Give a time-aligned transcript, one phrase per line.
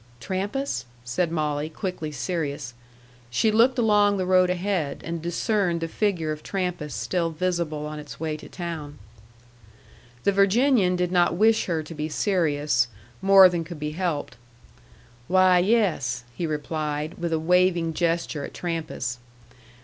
[0.19, 2.73] "Trampas?" said Molly, quickly serious.
[3.29, 7.99] She looked along the road ahead, and discerned the figure of Trampas still visible on
[7.99, 8.97] its way to town.
[10.23, 12.87] The Virginian did not wish her to be serious
[13.21, 14.37] more than could be helped.
[15.27, 19.19] "Why, yes," he replied, with a waving gesture at Trampas.